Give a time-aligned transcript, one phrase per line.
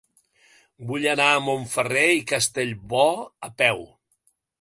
[0.91, 3.05] Vull anar a Montferrer i Castellbò
[3.49, 3.85] a peu.